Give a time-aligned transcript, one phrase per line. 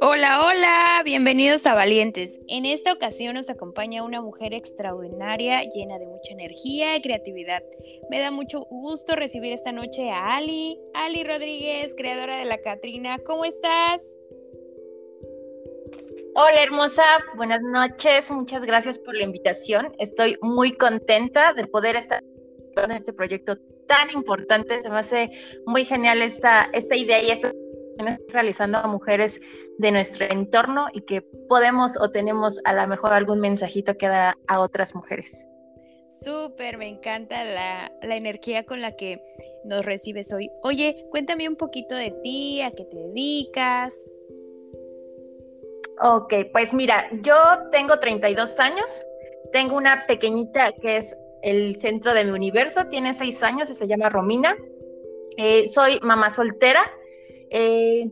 [0.00, 2.38] Hola, hola, bienvenidos a Valientes.
[2.46, 7.62] En esta ocasión nos acompaña una mujer extraordinaria, llena de mucha energía y creatividad.
[8.08, 13.18] Me da mucho gusto recibir esta noche a Ali, Ali Rodríguez, creadora de la Catrina.
[13.26, 14.00] ¿Cómo estás?
[16.36, 17.04] Hola hermosa,
[17.36, 19.92] buenas noches, muchas gracias por la invitación.
[19.98, 22.22] Estoy muy contenta de poder estar
[22.76, 23.56] en este proyecto
[23.88, 24.80] tan importante.
[24.80, 25.30] Se me hace
[25.66, 27.52] muy genial esta, esta idea y esta
[28.28, 29.40] realizando a mujeres
[29.78, 34.36] de nuestro entorno y que podemos o tenemos a lo mejor algún mensajito que dar
[34.48, 35.46] a otras mujeres.
[36.22, 39.22] Súper, me encanta la, la, energía con la que
[39.64, 40.50] nos recibes hoy.
[40.62, 43.94] Oye, cuéntame un poquito de ti, a qué te dedicas.
[46.00, 47.34] Ok, pues mira, yo
[47.70, 49.04] tengo 32 años,
[49.52, 53.86] tengo una pequeñita que es el centro de mi universo, tiene 6 años y se
[53.86, 54.56] llama Romina.
[55.36, 56.80] Eh, soy mamá soltera,
[57.56, 58.10] eh,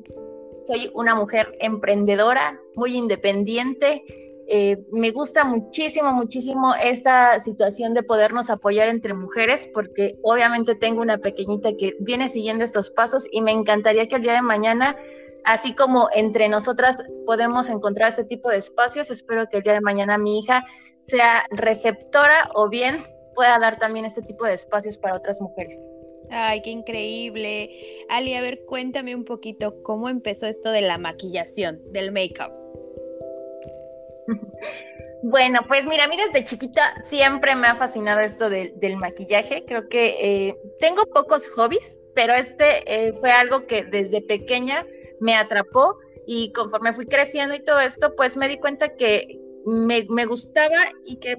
[0.67, 4.05] soy una mujer emprendedora, muy independiente.
[4.47, 11.01] Eh, me gusta muchísimo, muchísimo esta situación de podernos apoyar entre mujeres, porque obviamente tengo
[11.01, 14.97] una pequeñita que viene siguiendo estos pasos y me encantaría que el día de mañana,
[15.45, 19.81] así como entre nosotras podemos encontrar este tipo de espacios, espero que el día de
[19.81, 20.65] mañana mi hija
[21.03, 22.99] sea receptora o bien
[23.35, 25.89] pueda dar también este tipo de espacios para otras mujeres.
[26.35, 27.71] Ay, qué increíble.
[28.09, 32.53] Ali, a ver, cuéntame un poquito cómo empezó esto de la maquillación, del make-up.
[35.25, 39.65] Bueno, pues mira, a mí desde chiquita siempre me ha fascinado esto del maquillaje.
[39.67, 40.17] Creo que
[40.49, 44.85] eh, tengo pocos hobbies, pero este eh, fue algo que desde pequeña
[45.21, 45.97] me atrapó
[46.27, 50.91] y conforme fui creciendo y todo esto, pues me di cuenta que me, me gustaba
[51.05, 51.37] y que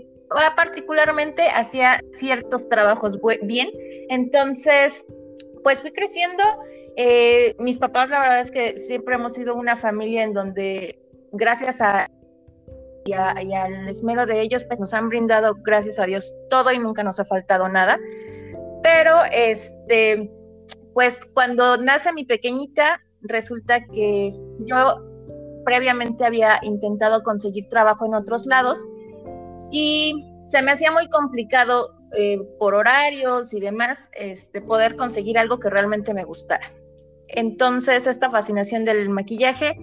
[0.55, 3.69] particularmente hacía ciertos trabajos bien.
[4.09, 5.05] Entonces,
[5.63, 6.43] pues fui creciendo.
[6.95, 10.99] Eh, mis papás, la verdad es que siempre hemos sido una familia en donde,
[11.31, 12.09] gracias a
[13.05, 17.03] y, al esmero de ellos, pues nos han brindado, gracias a Dios, todo y nunca
[17.03, 17.99] nos ha faltado nada.
[18.81, 20.31] Pero, este,
[20.93, 25.01] pues cuando nace mi pequeñita, resulta que yo
[25.65, 28.85] previamente había intentado conseguir trabajo en otros lados
[29.71, 35.59] y se me hacía muy complicado eh, por horarios y demás este, poder conseguir algo
[35.59, 36.71] que realmente me gustara.
[37.27, 39.75] Entonces esta fascinación del maquillaje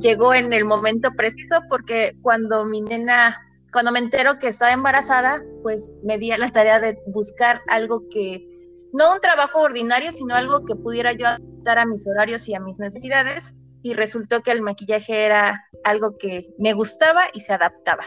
[0.00, 3.38] llegó en el momento preciso porque cuando mi nena,
[3.72, 8.02] cuando me entero que estaba embarazada, pues me di a la tarea de buscar algo
[8.10, 8.46] que,
[8.92, 12.60] no un trabajo ordinario, sino algo que pudiera yo adaptar a mis horarios y a
[12.60, 13.54] mis necesidades.
[13.82, 18.04] Y resultó que el maquillaje era algo que me gustaba y se adaptaba.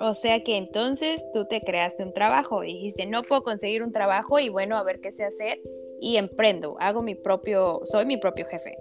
[0.00, 3.92] O sea que entonces tú te creaste un trabajo y dijiste, no puedo conseguir un
[3.92, 5.60] trabajo y bueno, a ver qué sé hacer
[6.00, 8.76] y emprendo, hago mi propio, soy mi propio jefe.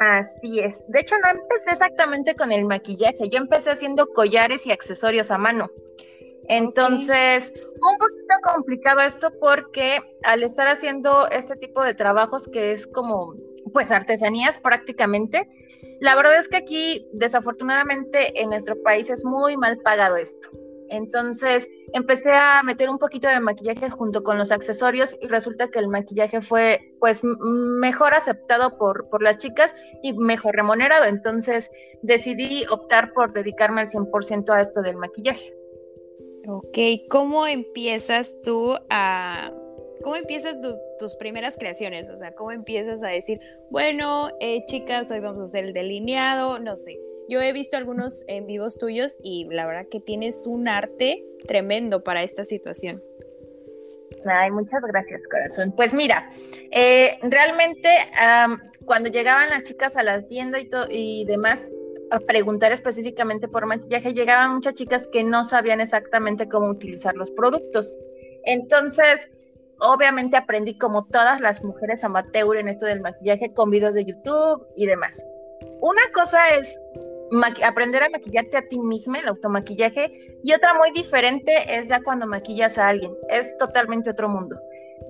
[0.00, 0.82] Así es.
[0.88, 5.38] De hecho, no empecé exactamente con el maquillaje, yo empecé haciendo collares y accesorios a
[5.38, 5.70] mano.
[6.48, 12.86] Entonces, un poquito complicado esto porque al estar haciendo este tipo de trabajos que es
[12.86, 13.34] como,
[13.72, 15.48] pues, artesanías prácticamente,
[16.00, 20.50] la verdad es que aquí, desafortunadamente, en nuestro país es muy mal pagado esto.
[20.90, 25.78] Entonces empecé a meter un poquito de maquillaje junto con los accesorios y resulta que
[25.78, 31.04] el maquillaje fue pues mejor aceptado por, por las chicas y mejor remunerado.
[31.04, 31.70] Entonces
[32.02, 35.54] decidí optar por dedicarme al 100% a esto del maquillaje.
[36.48, 39.52] Ok, ¿cómo empiezas tú a,
[40.02, 40.56] ¿Cómo empiezas
[40.98, 42.08] tus primeras creaciones?
[42.08, 43.38] O sea, ¿cómo empiezas a decir,
[43.70, 46.58] bueno, eh, chicas, hoy vamos a hacer el delineado?
[46.58, 46.98] No sé.
[47.28, 52.02] Yo he visto algunos en vivos tuyos y la verdad que tienes un arte tremendo
[52.02, 53.00] para esta situación.
[54.24, 55.72] Ay, muchas gracias, corazón.
[55.76, 56.28] Pues mira,
[56.70, 57.88] eh, realmente
[58.86, 61.70] cuando llegaban las chicas a la tienda y, y demás,
[62.10, 67.30] a preguntar específicamente por maquillaje, llegaban muchas chicas que no sabían exactamente cómo utilizar los
[67.30, 67.96] productos.
[68.44, 69.28] Entonces,
[69.80, 74.66] obviamente aprendí como todas las mujeres amateur en esto del maquillaje con videos de YouTube
[74.76, 75.24] y demás.
[75.80, 76.78] Una cosa es
[77.64, 80.10] aprender a maquillarte a ti misma, el automaquillaje,
[80.42, 83.12] y otra muy diferente es ya cuando maquillas a alguien.
[83.28, 84.56] Es totalmente otro mundo.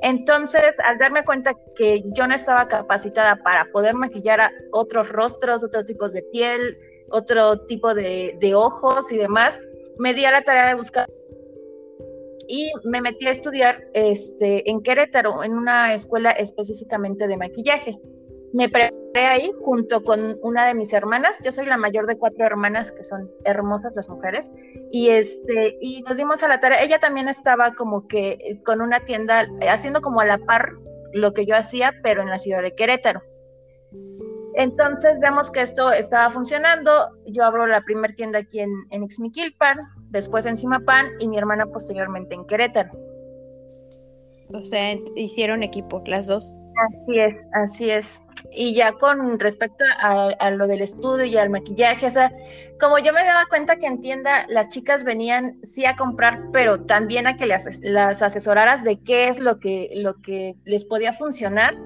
[0.03, 5.63] Entonces, al darme cuenta que yo no estaba capacitada para poder maquillar a otros rostros,
[5.65, 6.79] otros tipos de piel,
[7.11, 9.61] otro tipo de, de ojos y demás,
[9.99, 11.07] me di a la tarea de buscar
[12.51, 17.97] y me metí a estudiar este, en Querétaro, en una escuela específicamente de maquillaje.
[18.53, 21.37] Me preparé ahí junto con una de mis hermanas.
[21.45, 24.51] Yo soy la mayor de cuatro hermanas que son hermosas las mujeres.
[24.91, 26.83] Y este y nos dimos a la tarea.
[26.83, 30.73] Ella también estaba como que con una tienda haciendo como a la par
[31.13, 33.23] lo que yo hacía, pero en la ciudad de Querétaro.
[34.55, 37.17] Entonces vemos que esto estaba funcionando.
[37.27, 39.79] Yo abro la primera tienda aquí en, en Ixmiquilpan,
[40.11, 42.91] después en Cimapan y mi hermana posteriormente en Querétaro.
[44.53, 46.57] O sea, hicieron equipo, las dos.
[46.89, 48.21] Así es, así es.
[48.53, 52.33] Y ya con respecto a, lo del estudio y al maquillaje, o sea,
[52.81, 56.85] como yo me daba cuenta que en tienda las chicas venían sí a comprar, pero
[56.85, 61.13] también a que las, las asesoraras de qué es lo que, lo que les podía
[61.13, 61.77] funcionar,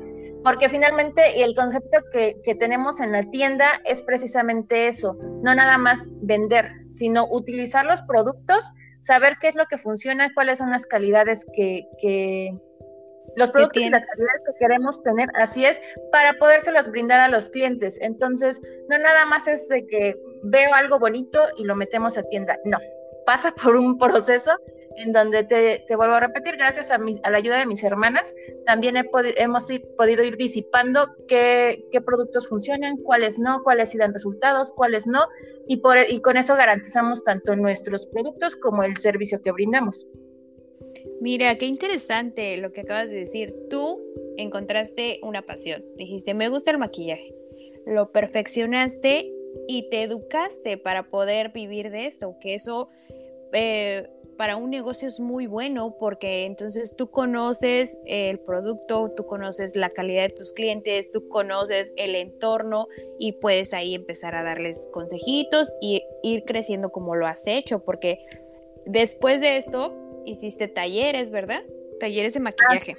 [0.44, 5.79] porque finalmente el concepto que, que, tenemos en la tienda es precisamente eso, no nada
[5.79, 8.70] más vender, sino utilizar los productos,
[9.00, 12.56] saber qué es lo que funciona, cuáles son las calidades que, que
[13.37, 15.81] los productos y las calidades que queremos tener, así es,
[16.12, 17.99] para podérselas brindar a los clientes.
[18.02, 22.58] Entonces, no nada más es de que veo algo bonito y lo metemos a tienda,
[22.67, 22.79] no,
[23.25, 24.52] pasa por un proceso
[24.96, 28.35] en donde te, te vuelvo a repetir, gracias a, a, la ayuda de mis hermanas,
[28.67, 34.73] también hemos podido ir disipando qué, qué, productos funcionan, cuáles no, cuáles sí dan resultados,
[34.73, 35.26] cuáles no,
[35.67, 40.06] y, por, y con eso garantizamos tanto nuestros productos como el servicio que brindamos.
[41.20, 43.55] Mira, qué interesante lo que acabas de decir.
[43.70, 44.02] Tú
[44.37, 45.85] encontraste una pasión.
[45.97, 47.35] Dijiste, me gusta el maquillaje.
[47.87, 49.32] Lo perfeccionaste
[49.69, 52.88] y te educaste para poder vivir de eso, que eso
[53.52, 59.76] eh, para un negocio es muy bueno porque entonces tú conoces el producto, tú conoces
[59.76, 62.88] la calidad de tus clientes, tú conoces el entorno
[63.19, 68.25] y puedes ahí empezar a darles consejitos y ir creciendo como lo has hecho, porque
[68.86, 69.94] después de esto
[70.25, 71.62] hiciste talleres, ¿verdad?
[72.00, 72.96] Talleres de maquillaje.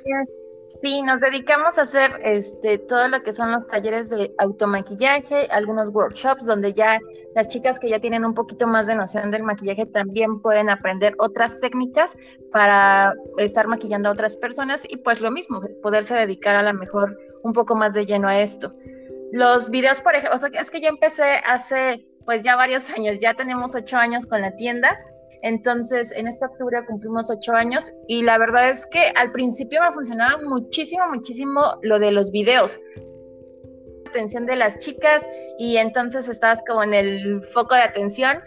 [0.81, 5.89] Sí, nos dedicamos a hacer este todo lo que son los talleres de automaquillaje, algunos
[5.89, 7.00] workshops donde ya
[7.33, 11.16] las chicas que ya tienen un poquito más de noción del maquillaje también pueden aprender
[11.18, 12.18] otras técnicas
[12.51, 17.18] para estar maquillando a otras personas y pues lo mismo, poderse dedicar a lo mejor
[17.44, 18.74] un poco más de lleno a esto.
[19.31, 23.19] Los videos, por ejemplo, o sea, es que yo empecé hace pues ya varios años,
[23.19, 24.98] ya tenemos ocho años con la tienda
[25.41, 29.91] entonces, en esta octubre cumplimos ocho años y la verdad es que al principio me
[29.91, 32.79] funcionaba muchísimo, muchísimo lo de los videos.
[34.07, 35.27] Atención de las chicas
[35.59, 38.39] y entonces estabas como en el foco de atención,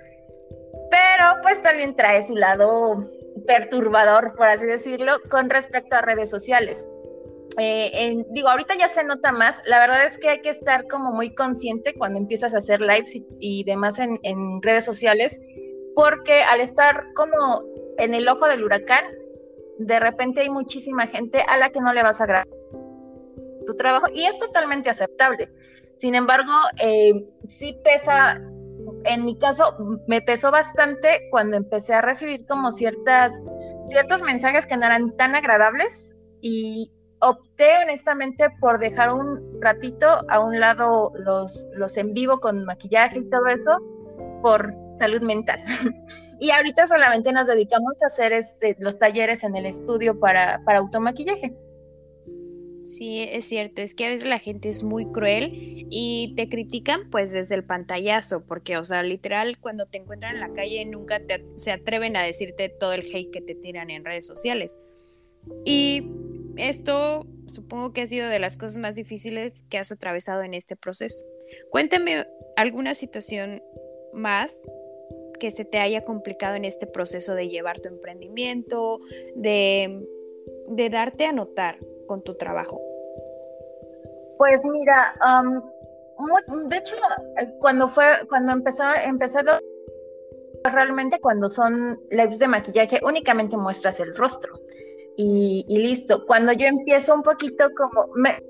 [0.91, 3.11] pero pues también trae su lado
[3.47, 6.87] perturbador, por así decirlo, con respecto a redes sociales.
[7.61, 9.61] Eh, digo, ahorita ya se nota más.
[9.65, 13.13] La verdad es que hay que estar como muy consciente cuando empiezas a hacer lives
[13.41, 15.41] y, demás en, en, redes sociales,
[15.99, 17.65] porque al estar como
[17.97, 19.05] en el ojo del huracán,
[19.81, 22.47] de repente hay muchísima gente a la que no le vas a agradar
[23.67, 25.51] tu trabajo y es totalmente aceptable.
[25.97, 28.41] Sin embargo, eh, sí pesa,
[29.07, 29.75] en mi caso,
[30.07, 33.37] me pesó bastante cuando empecé a recibir como ciertas,
[33.83, 40.39] ciertos mensajes que no eran tan agradables y opté honestamente por dejar un ratito a
[40.39, 43.79] un lado los, los en vivo con maquillaje y todo eso
[44.43, 45.63] por salud mental.
[46.41, 50.79] y ahorita solamente nos dedicamos a hacer este, los talleres en el estudio para, para
[50.79, 51.55] automaquillaje.
[52.89, 57.11] Sí, es cierto, es que a veces la gente es muy cruel y te critican
[57.11, 61.21] pues desde el pantallazo, porque o sea, literal cuando te encuentran en la calle nunca
[61.57, 64.79] se atreven a decirte todo el hate que te tiran en redes sociales.
[65.67, 66.11] Y
[66.57, 70.75] esto supongo que ha sido de las cosas más difíciles que has atravesado en este
[70.75, 71.27] proceso.
[71.71, 73.63] Cuéntame alguna situación
[74.15, 74.57] más
[75.39, 79.01] que se te haya complicado en este proceso de llevar tu emprendimiento,
[79.35, 80.07] de,
[80.91, 82.81] darte a notar con tu trabajo?
[84.39, 85.15] Pues mira,
[86.69, 86.97] de hecho,
[87.61, 88.85] cuando fue, cuando empezó,
[90.65, 94.53] realmente cuando son lives de maquillaje, únicamente muestras el rostro
[95.17, 96.25] y, listo.
[96.27, 98.41] Cuando yo empiezo un poquito como, me,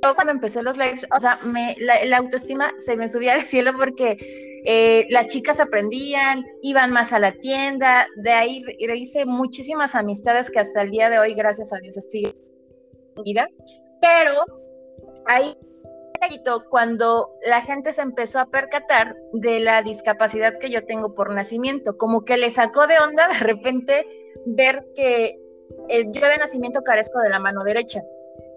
[0.00, 4.16] cuando empecé los lives, o sea, me, la autoestima se me subía al cielo porque
[4.64, 10.60] eh, las chicas aprendían, iban más a la tienda, de ahí hice muchísimas amistades que
[10.60, 12.22] hasta el día de hoy, gracias a Dios, así
[13.24, 13.48] vida.
[14.00, 14.44] Pero
[15.26, 15.56] ahí
[16.68, 21.96] cuando la gente se empezó a percatar de la discapacidad que yo tengo por nacimiento,
[21.96, 24.06] como que le sacó de onda de repente
[24.46, 25.38] ver que
[25.88, 28.02] eh, yo de nacimiento carezco de la mano derecha.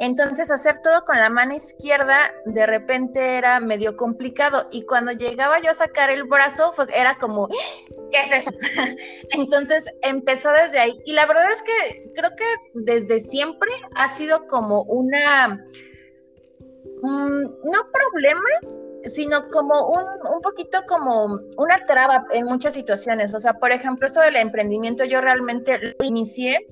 [0.01, 5.61] Entonces hacer todo con la mano izquierda de repente era medio complicado y cuando llegaba
[5.61, 7.47] yo a sacar el brazo era como,
[8.11, 8.49] ¿qué es eso?
[9.29, 12.45] Entonces empezó desde ahí y la verdad es que creo que
[12.83, 15.67] desde siempre ha sido como una,
[17.03, 18.49] mm, no problema,
[19.03, 20.03] sino como un,
[20.33, 23.35] un, poquito como una traba en muchas situaciones.
[23.35, 26.65] O sea, por ejemplo, esto del emprendimiento yo realmente lo inicié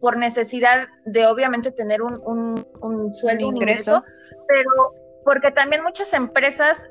[0.00, 2.20] por necesidad de obviamente tener un,
[2.80, 4.02] un, sueldo, un ingreso,
[4.48, 4.70] pero
[5.24, 6.88] porque también muchas empresas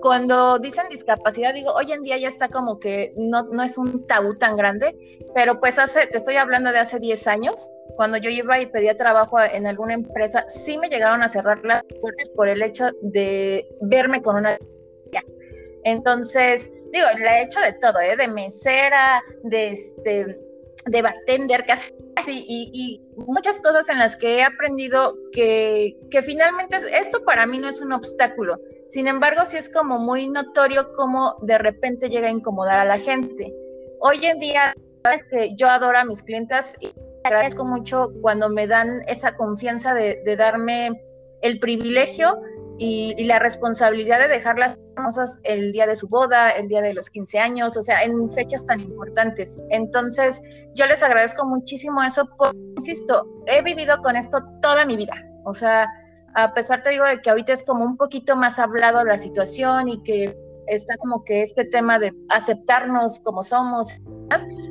[0.00, 4.06] cuando dicen discapacidad, digo, hoy en día ya está como que no, no es un
[4.06, 4.94] tabú tan grande,
[5.34, 8.96] pero pues hace, te estoy hablando de hace 10 años, cuando yo iba y pedía
[8.96, 13.66] trabajo en alguna empresa, sí me llegaron a cerrar las puertas por el hecho de
[13.82, 14.58] verme con una...
[15.82, 18.14] Entonces, digo, le he hecho de todo, ¿eh?
[18.16, 20.38] de mesera, de este
[20.86, 21.92] de bartender, casi,
[22.26, 27.58] y, y, muchas cosas en las que he aprendido que, que finalmente esto para mí
[27.58, 28.58] no es un obstáculo.
[28.88, 32.98] Sin embargo, sí es como muy notorio cómo de repente llega a incomodar a la
[32.98, 33.52] gente.
[34.00, 34.74] Hoy en día,
[35.30, 36.92] que yo adoro a mis clientas y
[37.24, 40.90] agradezco mucho cuando me dan esa confianza de, de darme
[41.42, 42.40] el privilegio
[42.82, 46.94] y, la responsabilidad de dejar las cosas el día de su boda, el día de
[46.94, 49.60] los 15 años, o sea, en fechas tan importantes.
[49.68, 50.40] Entonces,
[50.74, 55.12] yo les agradezco muchísimo eso, porque, insisto, he vivido con esto toda mi vida.
[55.44, 55.86] O sea,
[56.34, 59.88] a pesar te digo de que ahorita es como un poquito más hablado la situación
[59.88, 60.34] y que
[60.66, 63.90] está como que este tema de aceptarnos como somos,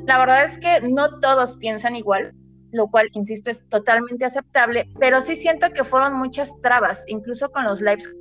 [0.06, 2.34] la verdad es que no todos piensan igual
[2.72, 7.64] lo cual, insisto, es totalmente aceptable, pero sí siento que fueron muchas trabas, incluso con
[7.64, 8.14] los lives que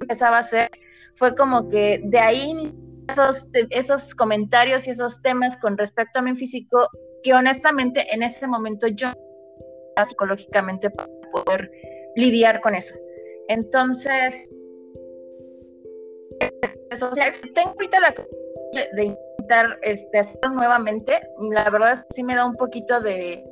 [0.00, 0.70] empezaba a hacer,
[1.16, 2.72] fue como que de ahí
[3.08, 6.88] esos, esos comentarios y esos temas con respecto a mi físico,
[7.22, 9.12] que honestamente en ese momento yo
[10.06, 11.70] psicológicamente para poder
[12.16, 12.94] lidiar con eso.
[13.48, 14.48] Entonces,
[17.54, 18.14] tengo ahorita la
[18.94, 21.20] de intentar este, hacerlo nuevamente.
[21.50, 23.44] La verdad sí me da un poquito de,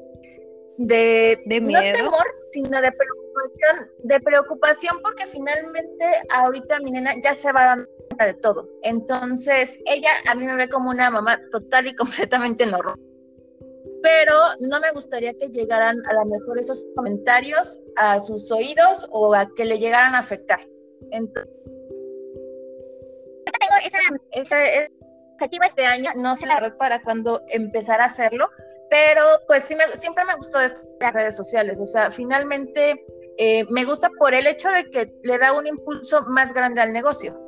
[0.79, 7.53] de, no temor, sino de preocupación, de preocupación porque finalmente ahorita mi nena ya se
[7.53, 8.69] va dando cuenta de todo.
[8.83, 12.99] Entonces, ella a mí me ve como una mamá total y completamente normal.
[14.03, 19.35] Pero no me gustaría que llegaran a lo mejor esos comentarios a sus oídos o
[19.35, 20.61] a que le llegaran a afectar.
[21.11, 21.53] Entonces,
[23.59, 23.99] tengo esa,
[24.33, 24.91] ese
[25.35, 28.49] objetivo este año, no sé la verdad para cuando empezar a hacerlo,
[28.91, 33.05] pero pues sí, siempre me gustó esto de las redes sociales, o sea, finalmente
[33.39, 36.93] eh, me gusta por el hecho de que le da un impulso más grande al
[36.93, 37.39] negocio.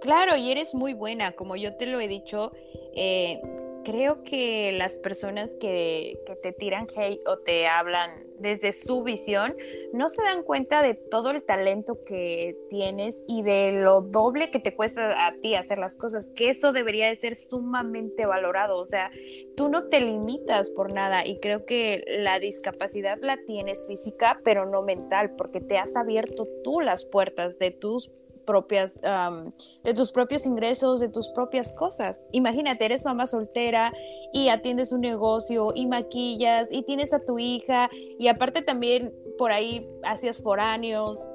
[0.00, 2.52] Claro, y eres muy buena, como yo te lo he dicho,
[2.96, 3.40] eh,
[3.84, 9.56] creo que las personas que, te tiran hate o te hablan desde su visión
[9.92, 14.58] no se dan cuenta de todo el talento que tienes y de lo doble que
[14.58, 18.78] te cuesta a ti hacer las cosas, que eso debería de ser sumamente valorado.
[18.78, 19.10] O sea,
[19.56, 24.66] tú no te limitas por nada y creo que la discapacidad la tienes física, pero
[24.66, 28.10] no mental, porque te has abierto tú las puertas de tus
[28.42, 32.24] propias, de tus propios ingresos, de tus propias cosas.
[32.32, 33.92] Imagínate, eres mamá soltera
[34.32, 39.52] y atiendes un negocio y maquillas y tienes a tu hija y aparte también por
[39.52, 41.28] ahí hacías foráneos.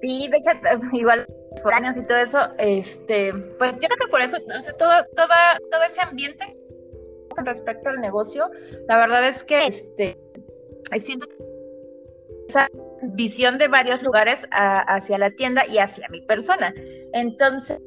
[0.00, 0.50] Sí, de hecho,
[0.92, 1.26] igual
[1.62, 5.58] foráneos y todo eso, este, pues yo creo que por eso, o sea, todo, toda,
[5.70, 6.56] todo ese ambiente
[7.34, 8.50] con respecto al negocio,
[8.88, 10.16] la verdad es que este,
[11.00, 11.36] siento que
[13.02, 16.74] visión de varios lugares hacia la tienda y hacia mi persona.
[17.12, 17.78] Entonces,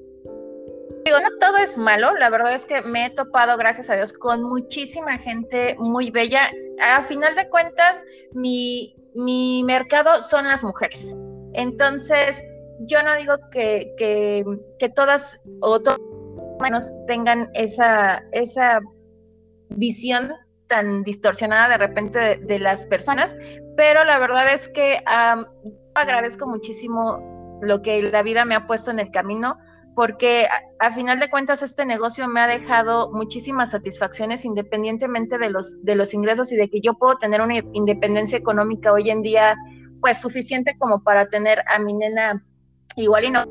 [1.05, 4.13] digo, no todo es malo, la verdad es que me he topado, gracias a Dios,
[4.13, 6.49] con muchísima gente muy bella.
[6.81, 8.03] A final de cuentas,
[8.33, 11.15] mi, mi mercado son las mujeres.
[11.53, 12.43] Entonces,
[12.81, 14.43] yo no digo que, que,
[14.79, 15.99] que todas o todos
[16.61, 18.79] menos tengan esa, esa
[19.69, 20.31] visión
[20.71, 23.35] tan distorsionada de repente de, las personas,
[23.75, 25.03] pero la verdad es que
[25.95, 29.57] agradezco muchísimo lo que la vida me ha puesto en el camino,
[29.95, 30.47] porque
[30.79, 35.95] a, final de cuentas este negocio me ha dejado muchísimas satisfacciones independientemente de los, de
[35.95, 39.57] los ingresos y de que yo puedo tener una independencia económica hoy en día,
[39.99, 42.41] pues suficiente como para tener a mi nena
[42.95, 43.43] igual y no,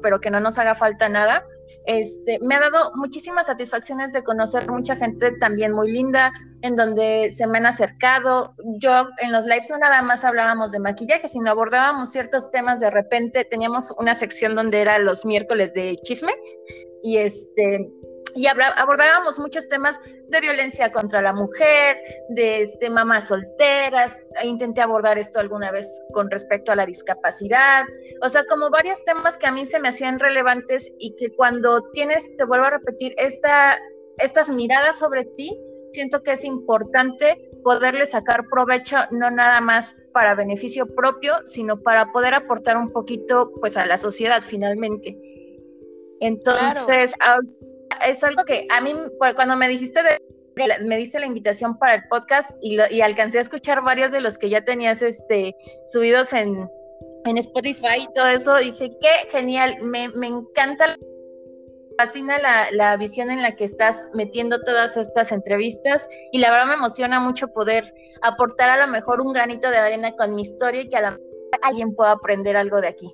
[0.00, 1.44] pero que no nos haga falta nada.
[1.86, 7.30] Este, me ha dado muchísimas satisfacciones de conocer mucha gente también muy linda, en donde
[7.30, 8.54] se me han acercado.
[8.78, 12.80] Yo en los lives no nada más hablábamos de maquillaje, sino abordábamos ciertos temas.
[12.80, 16.32] De repente teníamos una sección donde era los miércoles de chisme
[17.02, 17.90] y este
[18.34, 21.98] y abordábamos muchos temas de violencia contra la mujer,
[22.30, 27.84] de este, mamás solteras, intenté abordar esto alguna vez con respecto a la discapacidad,
[28.22, 31.82] o sea, como varios temas que a mí se me hacían relevantes y que cuando
[31.92, 33.78] tienes, te vuelvo a repetir, esta,
[34.18, 35.58] estas miradas sobre ti,
[35.92, 42.10] siento que es importante poderle sacar provecho no nada más para beneficio propio, sino para
[42.12, 45.18] poder aportar un poquito pues a la sociedad finalmente.
[46.20, 47.14] Entonces,
[48.06, 50.18] es algo que a mí, cuando me dijiste de
[50.82, 54.36] me diste la invitación para el podcast y, y, alcancé a escuchar varios de los
[54.36, 55.56] que ya tenías este,
[55.90, 56.68] subidos en,
[57.24, 58.56] en Spotify y todo eso.
[58.56, 60.96] Dije, qué genial, me, me encanta,
[61.98, 66.66] fascina la, la, visión en la que estás metiendo todas estas entrevistas y la verdad
[66.66, 70.82] me emociona mucho poder aportar a lo mejor un granito de arena con mi historia
[70.82, 71.18] y que a la
[71.62, 73.08] alguien pueda aprender algo de aquí.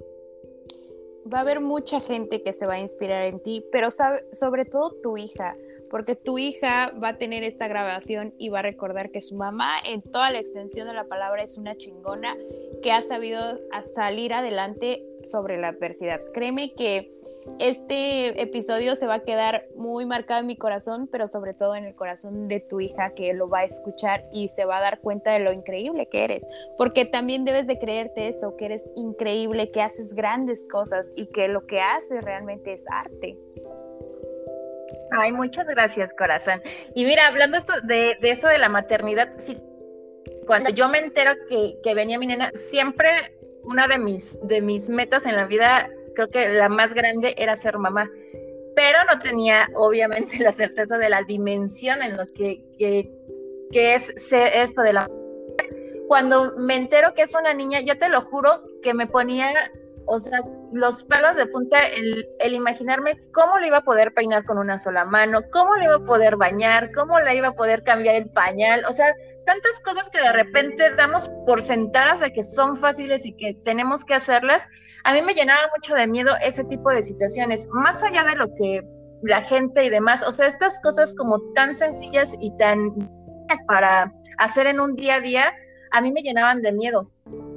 [1.33, 4.93] Va a haber mucha gente que se va a inspirar en ti, pero sobre todo
[5.03, 5.57] tu hija
[5.91, 9.77] porque tu hija va a tener esta grabación y va a recordar que su mamá
[9.85, 12.37] en toda la extensión de la palabra es una chingona
[12.83, 13.41] que ha sabido
[13.95, 16.21] salir adelante sobre la adversidad.
[16.33, 17.13] Créeme que
[17.59, 21.85] este episodio se va a quedar muy marcado en mi corazón, pero sobre todo en
[21.85, 25.01] el corazón de tu hija que lo va a escuchar y se va a dar
[25.01, 29.71] cuenta de lo increíble que eres, porque también debes de creerte eso, que eres increíble,
[29.71, 33.37] que haces grandes cosas y que lo que haces realmente es arte.
[35.11, 36.61] Ay, muchas gracias, corazón.
[36.95, 39.29] Y mira, hablando esto de, esto de la maternidad,
[40.47, 43.11] cuando yo me entero que, venía mi nena, siempre
[43.63, 47.57] una de mis, de mis metas en la vida, creo que la más grande era
[47.57, 48.11] ser mamá.
[48.75, 53.11] Pero no tenía, obviamente, la certeza de la dimensión en lo que, que,
[53.71, 55.09] que es esto de la
[56.09, 59.53] cuando me entero que es una niña, yo te lo juro que me ponía
[60.09, 60.41] o sea,
[60.73, 65.05] los pelos de punta, el, imaginarme cómo le iba a poder peinar con una sola
[65.05, 68.85] mano, cómo le iba a poder bañar, cómo le iba a poder cambiar el pañal,
[68.89, 69.15] o sea,
[69.47, 74.05] tantas cosas que de repente damos por sentadas de que son fáciles y que tenemos
[74.05, 74.69] que hacerlas,
[75.05, 78.55] a mí me llenaba mucho de miedo ese tipo de situaciones, más allá de lo
[78.55, 78.83] que
[79.23, 82.95] la gente y demás, o sea, estas cosas como tan sencillas y tan
[83.67, 85.55] para hacer en un día a día,
[85.93, 87.11] a mí me llenaban de miedo.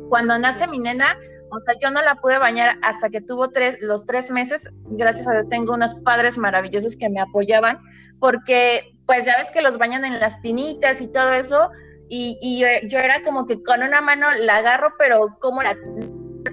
[0.10, 1.18] Cuando nace mi nena,
[1.52, 4.70] o sea, yo no la pude bañar hasta que tuvo tres, los tres meses.
[4.92, 7.80] Gracias a Dios tengo unos padres maravillosos que me apoyaban,
[8.20, 11.70] porque pues ya ves que los bañan en las tinitas y todo eso,
[12.14, 15.78] y, yo, era como que con una mano la agarro, pero como la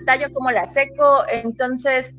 [0.06, 2.14] tallo, como la seco, entonces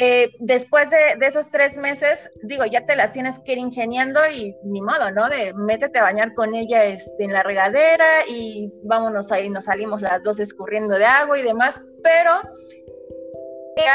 [0.00, 4.56] eh, después de, esos tres meses, digo, ya te las tienes que ir ingeniando y
[4.62, 5.28] ni modo, ¿no?
[5.28, 10.00] De métete a bañar con ella este, en la regadera y vámonos ahí, nos salimos
[10.00, 12.40] las dos escurriendo de agua y demás, pero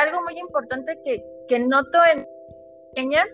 [0.02, 2.28] algo muy importante que, que noto en
[2.96, 3.26] ella,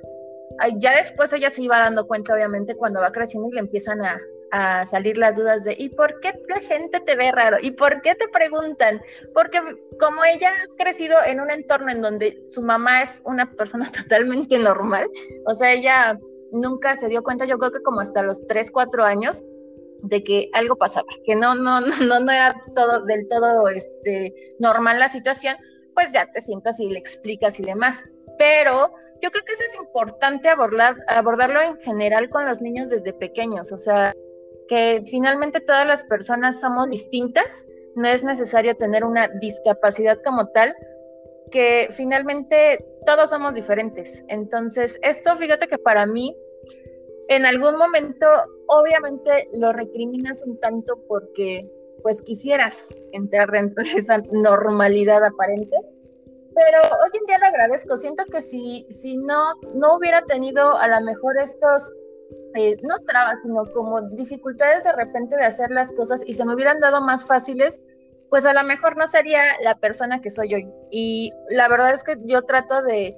[0.77, 4.19] ya después ella se iba dando cuenta, obviamente, cuando va creciendo y le empiezan a,
[4.51, 7.57] a salir las dudas de ¿y por qué la gente te ve raro?
[7.61, 9.01] ¿Y por qué te preguntan?
[9.33, 9.59] Porque
[9.99, 14.57] como ella ha crecido en un entorno en donde su mamá es una persona totalmente
[14.59, 15.07] normal,
[15.45, 16.19] o sea, ella
[16.51, 19.43] nunca se dio cuenta, yo creo que como hasta los 3, 4 años,
[20.01, 24.99] de que algo pasaba, que no, no, no, no era todo del todo este, normal
[24.99, 25.55] la situación,
[25.93, 28.03] pues ya te sientas y le explicas y demás.
[28.37, 33.13] Pero yo creo que eso es importante abordar, abordarlo en general con los niños desde
[33.13, 34.13] pequeños, o sea,
[34.69, 40.73] que finalmente todas las personas somos distintas, no es necesario tener una discapacidad como tal,
[41.51, 44.23] que finalmente todos somos diferentes.
[44.27, 46.37] Entonces, esto fíjate que para mí,
[47.29, 48.27] en algún momento,
[48.67, 51.67] obviamente lo recriminas un tanto porque
[52.03, 55.75] pues quisieras entrar dentro de esa normalidad aparente,
[56.55, 57.97] pero hoy en día lo agradezco.
[57.97, 61.91] Siento que si, si no, no hubiera tenido a lo mejor estos
[62.55, 66.55] eh, no trabas, sino como dificultades de repente de hacer las cosas y se me
[66.55, 67.81] hubieran dado más fáciles,
[68.29, 70.69] pues a lo mejor no sería la persona que soy hoy.
[70.91, 73.15] Y la verdad es que yo trato de,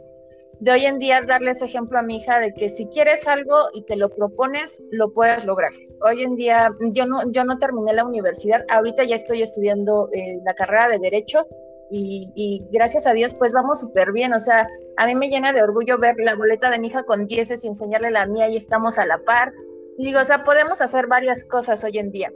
[0.60, 3.56] de hoy en día darle ese ejemplo a mi hija de que si quieres algo
[3.74, 5.72] y te lo propones, lo puedes lograr.
[6.02, 10.40] Hoy en día yo no, yo no terminé la universidad, ahorita ya estoy estudiando eh,
[10.46, 11.48] la carrera de derecho
[11.92, 15.62] y, gracias a Dios pues vamos súper bien, o sea, a mí me llena de
[15.62, 18.98] orgullo ver la boleta de mi hija con dieces y enseñarle la mía y estamos
[18.98, 19.54] a la par.
[19.98, 22.32] Y digo, o sea, podemos hacer varias cosas hoy en día.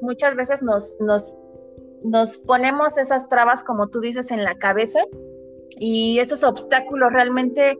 [0.00, 1.36] Muchas veces nos, nos,
[2.02, 5.00] nos ponemos esas trabas, como tú dices, en la cabeza
[5.78, 7.78] y esos obstáculos realmente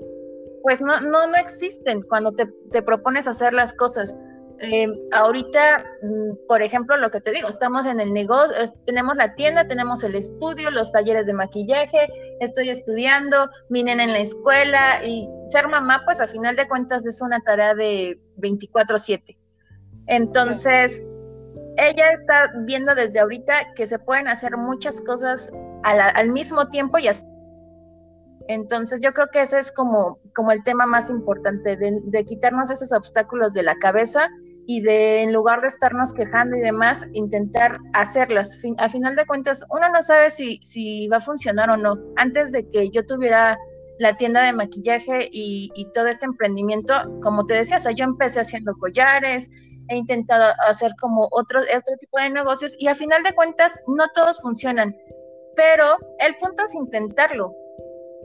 [0.63, 4.17] pues no, no, no existen cuando te, te propones hacer las cosas.
[4.59, 8.55] Eh, ahorita, mm, por ejemplo, lo que te digo, estamos en el negocio,
[8.87, 12.09] tenemos la tienda, tenemos el estudio, los talleres de maquillaje,
[12.41, 17.21] estoy estudiando, mi en la escuela y ser mamá, pues a final de cuentas es
[17.21, 19.37] una tarea de 24/7.
[20.07, 21.03] Entonces,
[21.77, 27.09] ella está viendo desde ahorita que se pueden hacer muchas cosas al, mismo tiempo y
[27.09, 27.27] así.
[28.49, 32.93] Entonces yo creo que ese es como, como el tema más importante, de quitarnos esos
[32.93, 34.31] obstáculos de la cabeza
[34.67, 38.59] y de en lugar de estarnos quejando y demás, intentar hacerlas.
[38.79, 41.97] a final de cuentas, uno no sabe si, si va a funcionar o no.
[42.17, 43.57] Antes de que yo tuviera
[43.99, 48.41] la tienda de maquillaje y, todo este emprendimiento, como te decía, o sea, yo empecé
[48.41, 49.49] haciendo collares,
[49.89, 54.05] he intentado hacer como otro, otro tipo de negocios y a final de cuentas no
[54.15, 54.95] todos funcionan,
[55.55, 57.55] pero el punto es intentarlo.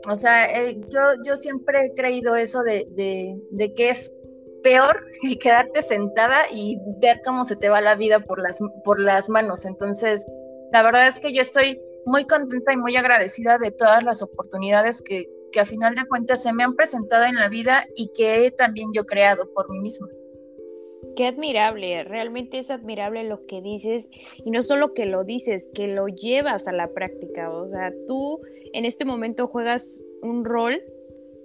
[0.08, 4.12] O sea, eh, yo, yo siempre he creído eso de, de, que es
[4.62, 9.00] peor el quedarte sentada y ver cómo se te va la vida por las, por
[9.00, 9.64] las manos.
[9.64, 10.26] Entonces,
[10.72, 15.02] la verdad es que yo estoy muy contenta y muy agradecida de todas las oportunidades
[15.02, 18.46] que, que a final de cuentas se me han presentado en la vida y que
[18.46, 20.08] he también yo creado por mí misma.
[21.16, 24.08] Qué admirable, realmente es admirable lo que dices
[24.44, 28.40] y no solo que lo dices, que lo llevas a la práctica, o sea, tú
[28.72, 30.82] en este momento juegas un rol,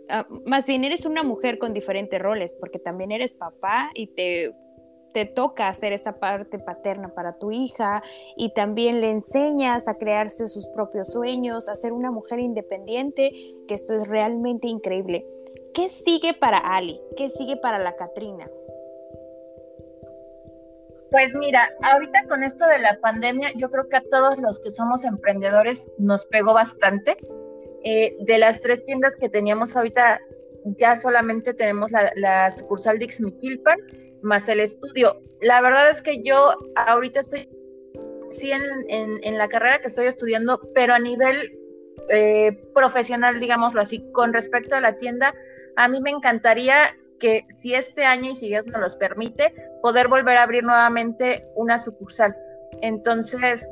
[0.10, 4.54] ah, más bien eres una mujer con diferentes roles, porque también eres papá y te,
[5.14, 8.04] te toca hacer esta parte paterna para tu hija
[8.36, 13.32] y también le enseñas a crearse sus propios sueños, a ser una mujer independiente,
[13.68, 15.26] que esto es realmente increíble.
[15.74, 17.00] ¿Qué sigue para Ali?
[17.16, 18.50] ¿Qué sigue para la Catrina?
[21.12, 24.72] Pues mira, ahorita con esto de la pandemia, yo creo que a todos los que
[24.72, 27.18] somos emprendedores nos pegó bastante.
[27.84, 30.20] Eh, de las tres tiendas que teníamos ahorita,
[30.78, 33.08] ya solamente tenemos la, sucursal de
[34.22, 35.22] más el estudio.
[35.42, 37.48] La verdad es que yo ahorita estoy
[38.52, 41.58] en, la carrera que estoy estudiando, pero a nivel
[42.10, 45.34] eh, profesional, digámoslo así, con respecto a la tienda,
[45.76, 50.08] a mí me encantaría que si este año y si Dios nos los permite, poder
[50.08, 52.36] volver a abrir nuevamente una sucursal.
[52.82, 53.70] Entonces,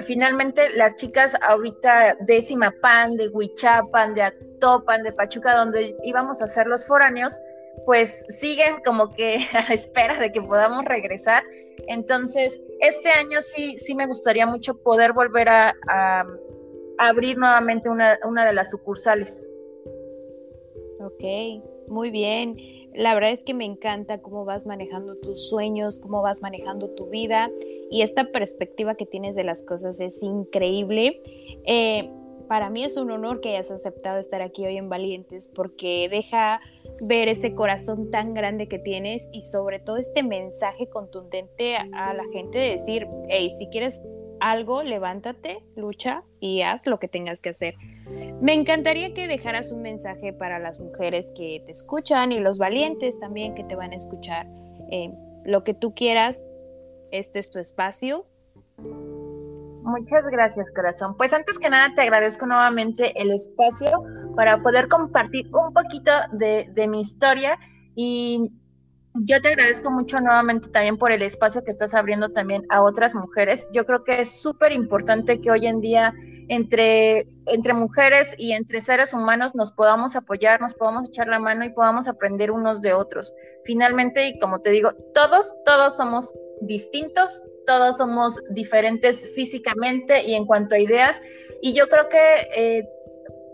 [0.00, 6.44] finalmente las chicas ahorita de Simapán, de Huichapan, de Actopan, de Pachuca, donde íbamos a
[6.44, 7.38] hacer los foráneos,
[7.86, 11.42] pues siguen como que a espera de que podamos regresar.
[11.88, 16.24] Entonces, este año sí, sí me gustaría mucho poder volver a, a
[16.98, 19.48] abrir nuevamente una, una de las sucursales.
[21.00, 21.24] Ok,
[21.88, 22.56] muy bien.
[22.94, 27.06] La verdad es que me encanta cómo vas manejando tus sueños, cómo vas manejando tu
[27.06, 27.50] vida
[27.90, 31.20] y esta perspectiva que tienes de las cosas es increíble.
[31.64, 32.10] Eh,
[32.48, 36.60] para mí es un honor que hayas aceptado estar aquí hoy en Valientes porque deja
[37.00, 42.24] ver ese corazón tan grande que tienes y sobre todo este mensaje contundente a la
[42.32, 44.02] gente de decir, hey, si quieres
[44.42, 47.74] algo, levántate, lucha y haz lo que tengas que hacer.
[48.40, 53.18] Me encantaría que dejaras un mensaje para las mujeres que te escuchan y los valientes
[53.20, 54.48] también que te van a escuchar.
[54.90, 55.12] Eh,
[55.44, 56.44] lo que tú quieras,
[57.12, 58.26] este es tu espacio.
[59.84, 61.16] Muchas gracias, corazón.
[61.16, 63.90] Pues antes que nada te agradezco nuevamente el espacio
[64.34, 67.58] para poder compartir un poquito de, de mi historia
[67.94, 68.52] y
[69.14, 73.14] yo te agradezco mucho nuevamente también por el espacio que estás abriendo también a otras
[73.14, 73.68] mujeres.
[73.72, 76.14] Yo creo que es súper importante que hoy en día
[76.48, 81.64] entre, entre mujeres y entre seres humanos nos podamos apoyar, nos podamos echar la mano
[81.64, 83.32] y podamos aprender unos de otros.
[83.64, 90.46] Finalmente, y como te digo, todos, todos somos distintos, todos somos diferentes físicamente y en
[90.46, 91.20] cuanto a ideas.
[91.60, 92.18] Y yo creo que
[92.56, 92.88] eh,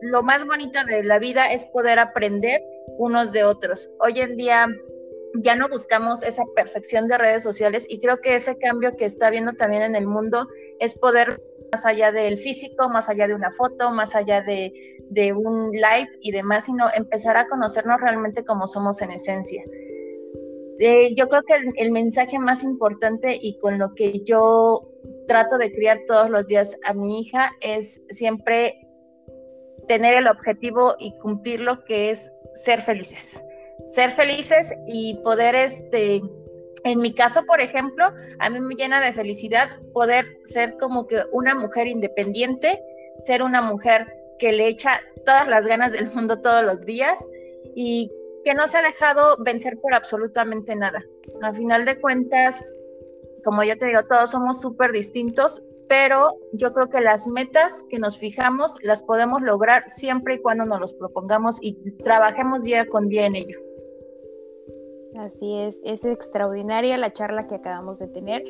[0.03, 2.63] lo más bonito de la vida es poder aprender
[2.97, 3.89] unos de otros.
[4.01, 4.69] Hoy en día
[5.35, 9.29] ya no buscamos esa perfección de redes sociales y creo que ese cambio que está
[9.29, 10.49] habiendo también en el mundo
[10.81, 11.41] es poder
[11.73, 14.73] más allá del físico, más allá de una foto, más allá de,
[15.33, 19.63] un live y demás, sino empezar a conocernos realmente como somos en esencia.
[20.81, 24.89] Eh, yo creo que el, mensaje más importante y con lo que yo
[25.27, 28.87] trato de criar todos los días a mi hija es siempre
[29.89, 33.43] tener el objetivo y cumplir lo que es ser felices.
[33.89, 36.21] Ser felices y poder este,
[36.85, 41.23] en mi caso, por ejemplo, a mí me llena de felicidad poder ser como que
[41.33, 42.81] una mujer independiente,
[43.19, 44.07] ser una mujer
[44.39, 47.19] que le echa todas las ganas del mundo todos los días
[47.75, 48.11] y
[48.45, 51.05] que no se ha dejado vencer por absolutamente nada.
[51.43, 52.65] A final de cuentas,
[53.45, 57.99] como ya te digo, todos somos súper distintos, pero yo creo que las metas que
[57.99, 63.09] nos fijamos las podemos lograr siempre y cuando nos los propongamos y trabajemos día con
[63.09, 63.68] día en ello.
[65.19, 68.45] Así es, es extraordinaria la charla que acabamos de tener.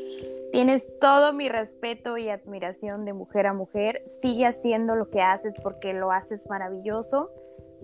[0.53, 4.03] Tienes todo mi respeto y admiración de mujer a mujer.
[4.21, 7.31] Sigue haciendo lo que haces porque lo haces maravilloso.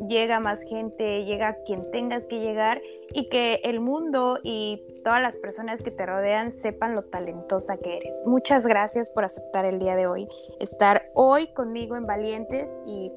[0.08, 5.38] Llega más gente, llega quien tengas que llegar y que el mundo y todas las
[5.38, 8.22] personas que te rodean sepan lo talentosa que eres.
[8.26, 10.28] Muchas gracias por aceptar el día de hoy,
[10.60, 13.12] estar hoy conmigo en Valientes y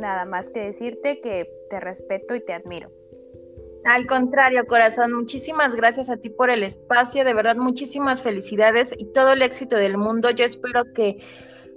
[0.00, 2.90] nada más que decirte que te respeto y te admiro.
[3.86, 9.12] Al contrario, corazón, muchísimas gracias a ti por el espacio, de verdad muchísimas felicidades y
[9.12, 10.30] todo el éxito del mundo.
[10.30, 11.22] Yo espero que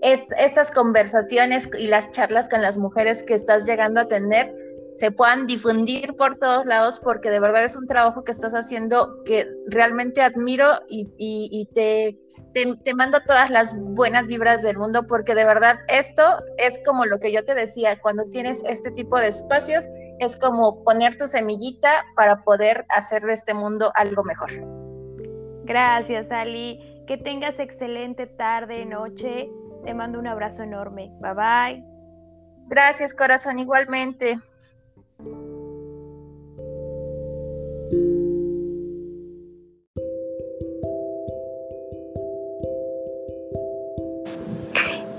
[0.02, 4.52] estas conversaciones y las charlas con las mujeres que estás llegando a tener
[4.93, 9.23] se puedan difundir por todos lados porque de verdad es un trabajo que estás haciendo
[9.23, 12.17] que realmente admiro y, te,
[12.54, 16.23] te, mando todas las buenas vibras del mundo porque de verdad esto
[16.58, 19.88] es como lo que yo te decía, cuando tienes este tipo de espacios
[20.19, 24.49] es como poner tu semillita para poder hacer de este mundo algo mejor.
[25.63, 27.04] Gracias, Ali.
[27.06, 29.49] Que tengas excelente tarde, noche.
[29.84, 31.12] Te mando un abrazo enorme.
[31.19, 31.84] Bye bye.
[32.67, 34.39] Gracias, corazón, igualmente.